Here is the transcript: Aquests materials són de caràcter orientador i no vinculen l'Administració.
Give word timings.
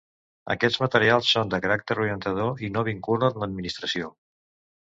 Aquests 0.53 0.79
materials 0.83 1.29
són 1.33 1.51
de 1.51 1.59
caràcter 1.67 1.97
orientador 2.05 2.65
i 2.69 2.73
no 2.79 2.85
vinculen 2.91 3.41
l'Administració. 3.43 4.11